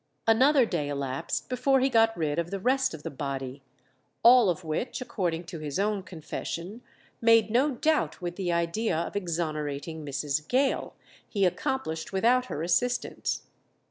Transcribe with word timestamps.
Another 0.25 0.65
day 0.65 0.89
elapsed 0.89 1.47
before 1.47 1.79
he 1.79 1.87
got 1.87 2.17
rid 2.17 2.39
of 2.39 2.49
the 2.49 2.59
rest 2.59 2.95
of 2.95 3.03
the 3.03 3.11
body, 3.11 3.61
all 4.23 4.49
of 4.49 4.63
which, 4.63 4.99
according 4.99 5.43
to 5.43 5.59
his 5.59 5.77
own 5.77 6.01
confession, 6.01 6.81
made 7.21 7.51
no 7.51 7.69
doubt 7.73 8.19
with 8.19 8.35
the 8.35 8.51
idea 8.51 8.97
of 8.97 9.15
exonerating 9.15 10.03
Mrs. 10.03 10.47
Gale, 10.47 10.95
he 11.29 11.45
accomplished 11.45 12.11
without 12.11 12.45
her 12.45 12.63
assistance. 12.63 13.43